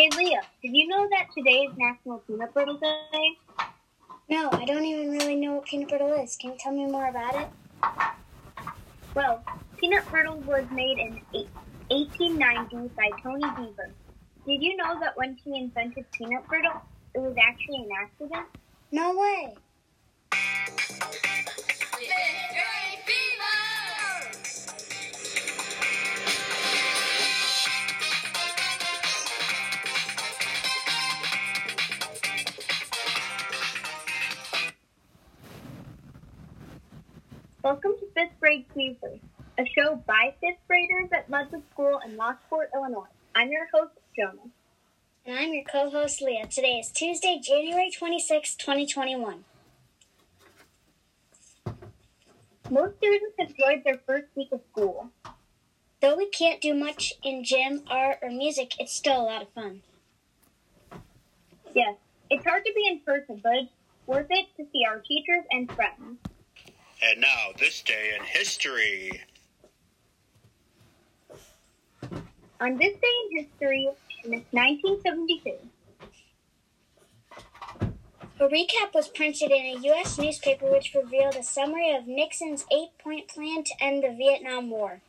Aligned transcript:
Hey 0.00 0.08
Leah, 0.16 0.40
did 0.62 0.74
you 0.74 0.88
know 0.88 1.06
that 1.10 1.26
today 1.36 1.68
is 1.68 1.76
National 1.76 2.20
Peanut 2.20 2.54
Brittle 2.54 2.78
Day? 2.78 3.36
No, 4.30 4.48
I 4.50 4.64
don't 4.64 4.82
even 4.82 5.10
really 5.10 5.36
know 5.36 5.56
what 5.56 5.66
peanut 5.66 5.90
brittle 5.90 6.14
is. 6.14 6.38
Can 6.40 6.52
you 6.52 6.56
tell 6.58 6.72
me 6.72 6.86
more 6.86 7.10
about 7.10 7.34
it? 7.34 7.48
Well, 9.14 9.44
peanut 9.76 10.10
brittle 10.10 10.40
was 10.46 10.64
made 10.72 10.96
in 10.96 11.20
1890 11.90 12.94
by 12.96 13.10
Tony 13.22 13.44
Beaver. 13.58 13.90
Did 14.46 14.62
you 14.62 14.74
know 14.78 14.98
that 15.00 15.18
when 15.18 15.36
he 15.44 15.58
invented 15.58 16.10
peanut 16.12 16.48
brittle, 16.48 16.80
it 17.14 17.18
was 17.18 17.36
actually 17.38 17.84
an 17.84 17.90
accident? 18.02 18.46
No 18.90 19.14
way. 19.14 19.54
Welcome 37.62 37.92
to 38.00 38.06
Fifth 38.14 38.40
Grade 38.40 38.64
Queasers, 38.72 39.20
a 39.58 39.66
show 39.66 39.96
by 40.06 40.32
fifth 40.40 40.66
graders 40.66 41.10
at 41.12 41.28
Ludwig 41.28 41.60
School 41.70 42.00
in 42.02 42.16
Lockport, 42.16 42.70
Illinois. 42.74 43.12
I'm 43.34 43.52
your 43.52 43.66
host, 43.74 43.92
Jonah. 44.16 44.48
And 45.26 45.38
I'm 45.38 45.52
your 45.52 45.64
co 45.64 45.90
host, 45.90 46.22
Leah. 46.22 46.46
Today 46.46 46.78
is 46.78 46.90
Tuesday, 46.90 47.38
January 47.44 47.90
26, 47.90 48.54
2021. 48.54 49.44
Most 52.70 52.96
students 52.96 53.34
enjoyed 53.38 53.84
their 53.84 54.00
first 54.06 54.28
week 54.34 54.48
of 54.52 54.62
school. 54.72 55.10
Though 56.00 56.16
we 56.16 56.30
can't 56.30 56.62
do 56.62 56.72
much 56.72 57.12
in 57.22 57.44
gym, 57.44 57.82
art, 57.90 58.20
or 58.22 58.30
music, 58.30 58.80
it's 58.80 58.96
still 58.96 59.20
a 59.20 59.24
lot 59.24 59.42
of 59.42 59.50
fun. 59.50 59.82
Yes, 61.74 61.96
it's 62.30 62.46
hard 62.46 62.64
to 62.64 62.72
be 62.74 62.88
in 62.90 63.00
person, 63.00 63.38
but 63.42 63.52
it's 63.52 63.72
worth 64.06 64.28
it 64.30 64.46
to 64.56 64.64
see 64.72 64.86
our 64.88 65.00
teachers 65.00 65.44
and 65.50 65.70
friends. 65.70 66.20
And 67.02 67.20
now, 67.20 67.52
this 67.58 67.82
day 67.82 68.12
in 68.18 68.24
history. 68.24 69.22
On 72.60 72.76
this 72.76 72.94
day 72.94 73.14
in 73.30 73.44
history, 73.44 73.88
in 74.24 74.32
1972, 74.50 75.56
A 78.40 78.48
recap 78.48 78.94
was 78.94 79.08
printed 79.08 79.50
in 79.50 79.64
a 79.64 79.80
U.S. 79.86 80.18
newspaper 80.18 80.70
which 80.70 80.94
revealed 80.94 81.36
a 81.36 81.42
summary 81.42 81.90
of 81.94 82.06
Nixon's 82.06 82.66
eight 82.70 82.90
point 83.02 83.28
plan 83.28 83.64
to 83.64 83.72
end 83.80 84.04
the 84.04 84.14
Vietnam 84.14 84.70
War. 84.70 85.00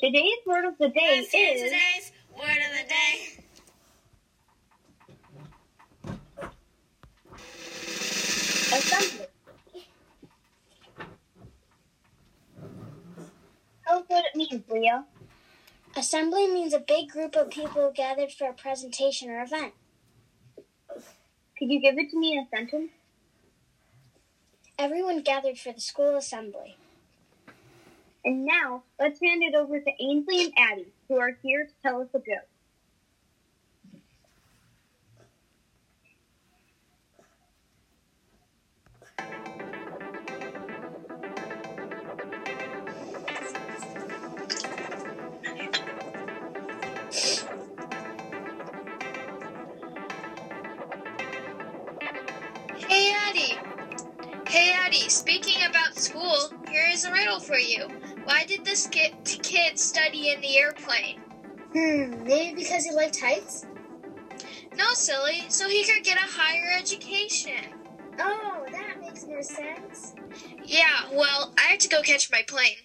today's 0.00 0.38
word 0.46 0.64
of 0.64 0.78
the 0.78 0.88
day 0.88 1.20
Let's 1.20 1.34
is 1.34 2.07
Leah. 14.78 15.04
Assembly 15.96 16.46
means 16.46 16.72
a 16.72 16.78
big 16.78 17.08
group 17.08 17.34
of 17.34 17.50
people 17.50 17.92
gathered 17.94 18.30
for 18.30 18.48
a 18.48 18.52
presentation 18.52 19.30
or 19.30 19.42
event. 19.42 19.72
Could 21.58 21.70
you 21.70 21.80
give 21.80 21.98
it 21.98 22.10
to 22.10 22.18
me 22.18 22.32
in 22.32 22.44
a 22.44 22.56
sentence? 22.56 22.90
Everyone 24.78 25.22
gathered 25.22 25.58
for 25.58 25.72
the 25.72 25.80
school 25.80 26.16
assembly. 26.16 26.76
And 28.24 28.44
now, 28.44 28.84
let's 29.00 29.20
hand 29.20 29.42
it 29.42 29.54
over 29.54 29.80
to 29.80 29.90
Ainsley 30.00 30.44
and 30.44 30.52
Addie, 30.56 30.92
who 31.08 31.18
are 31.18 31.36
here 31.42 31.66
to 31.66 31.72
tell 31.82 32.00
us 32.00 32.08
a 32.14 32.18
joke. 32.18 32.48
Hey, 55.08 55.12
Speaking 55.12 55.64
about 55.66 55.94
school, 55.94 56.52
here 56.70 56.86
is 56.90 57.06
a 57.06 57.10
riddle 57.10 57.40
for 57.40 57.56
you. 57.56 57.88
Why 58.24 58.44
did 58.44 58.62
this 58.62 58.86
ki- 58.86 59.14
kid 59.24 59.78
study 59.78 60.28
in 60.28 60.42
the 60.42 60.58
airplane? 60.58 61.18
Hmm, 61.72 62.24
maybe 62.24 62.56
because 62.56 62.84
he 62.84 62.90
liked 62.90 63.18
heights? 63.18 63.64
No, 64.76 64.92
silly. 64.92 65.44
So 65.48 65.66
he 65.66 65.82
could 65.86 66.04
get 66.04 66.18
a 66.18 66.30
higher 66.30 66.78
education. 66.78 67.72
Oh, 68.20 68.66
that 68.70 69.00
makes 69.00 69.24
more 69.24 69.42
sense. 69.42 70.12
Yeah, 70.66 71.08
well, 71.10 71.54
I 71.56 71.70
have 71.70 71.78
to 71.78 71.88
go 71.88 72.02
catch 72.02 72.30
my 72.30 72.42
plane. 72.46 72.76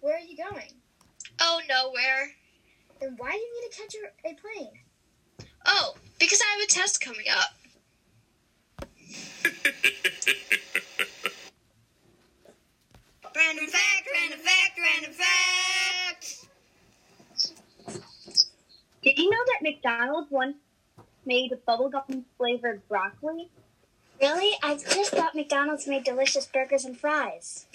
Where 0.00 0.16
are 0.16 0.20
you 0.20 0.36
going? 0.36 0.74
Oh, 1.40 1.62
nowhere. 1.66 2.32
Then 3.00 3.14
why 3.16 3.30
do 3.30 3.38
you 3.38 3.62
need 3.62 3.70
to 3.70 3.80
catch 3.80 3.94
a 4.26 4.34
plane? 4.34 5.48
Oh, 5.64 5.94
because 6.18 6.42
I 6.42 6.58
have 6.58 6.68
a 6.68 6.70
test 6.70 7.00
coming 7.00 7.24
up. 7.34 7.54
Random 13.38 13.68
fact, 13.68 14.08
random 14.80 15.12
fact. 15.12 16.46
Did 19.02 19.18
you 19.18 19.30
know 19.30 19.38
that 19.46 19.62
McDonald's 19.62 20.30
once 20.30 20.56
made 21.24 21.52
bubblegum 21.66 22.24
flavored 22.36 22.86
broccoli? 22.88 23.50
Really? 24.20 24.52
I 24.62 24.74
just 24.74 25.12
thought 25.12 25.34
McDonald's 25.34 25.86
made 25.86 26.04
delicious 26.04 26.46
burgers 26.46 26.84
and 26.84 26.98
fries. 26.98 27.66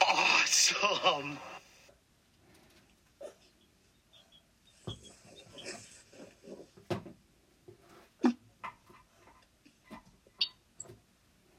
Awesome. 0.00 1.38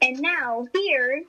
And 0.00 0.20
now, 0.20 0.66
here's 0.74 1.26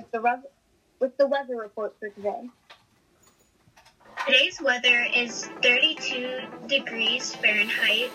with 0.00 0.10
the, 0.12 0.20
rev- 0.20 0.46
with 0.98 1.16
the 1.18 1.26
weather 1.26 1.56
report 1.56 1.94
for 2.00 2.08
today. 2.08 2.48
Today's 4.26 4.60
weather 4.60 5.06
is 5.14 5.46
32 5.62 6.40
degrees 6.66 7.34
Fahrenheit. 7.36 8.10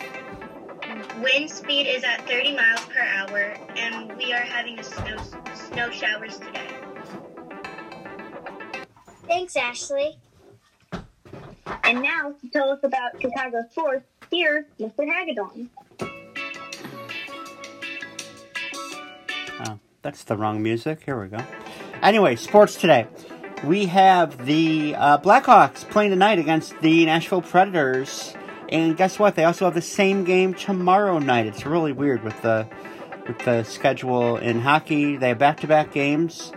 Wind 1.21 1.49
speed 1.49 1.87
is 1.87 2.03
at 2.03 2.27
30 2.27 2.55
miles 2.55 2.85
per 2.85 3.01
hour, 3.01 3.57
and 3.75 4.15
we 4.17 4.33
are 4.33 4.41
having 4.41 4.79
a 4.79 4.83
snow 4.83 5.17
snow 5.53 5.89
showers 5.91 6.37
today. 6.37 6.67
Thanks, 9.27 9.55
Ashley. 9.55 10.17
And 11.83 12.01
now, 12.01 12.33
to 12.41 12.49
tell 12.51 12.69
us 12.69 12.79
about 12.83 13.19
Chicago 13.21 13.63
sports, 13.71 14.05
here's 14.31 14.65
Mr. 14.79 15.07
Hagedorn. 15.07 15.69
Oh, 19.67 19.79
that's 20.01 20.23
the 20.23 20.35
wrong 20.35 20.61
music. 20.61 21.03
Here 21.03 21.19
we 21.19 21.27
go. 21.27 21.43
Anyway, 22.01 22.35
sports 22.35 22.75
today. 22.75 23.07
We 23.63 23.87
have 23.87 24.45
the 24.45 24.95
uh, 24.95 25.17
Blackhawks 25.17 25.89
playing 25.89 26.11
tonight 26.11 26.37
against 26.37 26.79
the 26.81 27.05
Nashville 27.05 27.41
Predators, 27.41 28.35
and 28.69 28.95
guess 28.95 29.17
what? 29.17 29.35
They 29.35 29.43
also 29.43 29.65
have 29.65 29.73
the 29.73 29.81
same 29.81 30.23
game 30.23 30.53
tomorrow 30.53 31.17
night. 31.17 31.47
It's 31.47 31.65
really 31.65 31.91
weird 31.91 32.23
with 32.23 32.39
the 32.41 32.67
with 33.27 33.39
the 33.39 33.63
schedule 33.63 34.37
in 34.37 34.61
hockey. 34.61 35.17
They 35.17 35.29
have 35.29 35.39
back-to-back 35.39 35.93
games, 35.93 36.51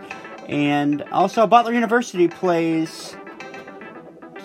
and 0.47 1.01
also 1.11 1.47
Butler 1.47 1.73
University 1.73 2.27
plays 2.27 3.15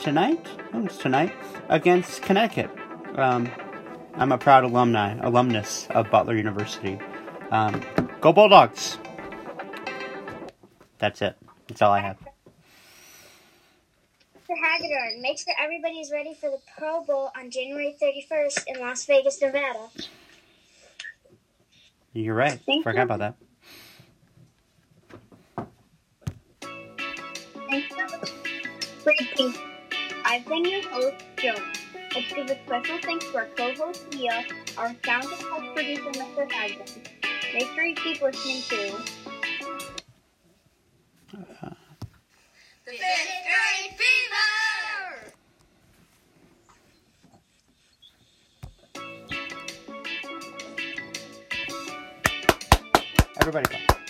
tonight. 0.00 0.46
Oh, 0.72 0.86
it's 0.86 0.96
tonight 0.96 1.34
against 1.68 2.22
Connecticut. 2.22 2.70
Um, 3.16 3.50
I'm 4.14 4.32
a 4.32 4.38
proud 4.38 4.64
alumni, 4.64 5.18
alumnus 5.20 5.86
of 5.90 6.10
Butler 6.10 6.36
University. 6.36 6.98
Um, 7.50 7.82
go 8.20 8.32
Bulldogs! 8.32 8.96
That's 10.98 11.22
it. 11.22 11.36
That's 11.68 11.82
all 11.82 11.92
I 11.92 12.00
have. 12.00 12.18
Mr. 14.48 14.56
Hagedorn, 14.62 15.22
make 15.22 15.38
sure 15.38 15.54
everybody's 15.60 16.10
ready 16.12 16.34
for 16.34 16.50
the 16.50 16.58
Pro 16.76 17.02
Bowl 17.04 17.30
on 17.36 17.50
January 17.50 17.96
31st 18.00 18.64
in 18.66 18.80
Las 18.80 19.04
Vegas, 19.06 19.40
Nevada. 19.40 19.88
You're 22.12 22.34
right. 22.34 22.60
Thank 22.66 22.84
Forgot 22.84 23.08
you. 23.08 23.14
about 23.14 23.18
that. 23.20 23.36
Thanks 27.68 27.88
so. 27.96 28.30
Great. 29.04 29.56
I've 30.24 30.46
been 30.46 30.64
your 30.64 30.82
host, 30.88 31.16
Joan. 31.38 31.56
Let's 32.14 32.32
give 32.32 32.50
a 32.50 32.58
special 32.64 32.98
thanks 33.02 33.26
to 33.30 33.36
our 33.38 33.46
co-host, 33.56 34.14
Leah, 34.14 34.44
our 34.78 34.94
sound 35.04 35.24
and 35.24 35.42
host 35.42 35.74
producer, 35.74 36.10
Mr. 36.12 36.50
Hagedorn. 36.50 37.02
Make 37.54 37.68
sure 37.74 37.84
you 37.84 37.94
keep 37.96 38.22
listening 38.22 38.62
The 41.34 42.92
fifth 42.92 43.00
grade 43.44 43.92
fever! 43.98 45.32
Everybody 53.40 53.66
go. 53.68 54.03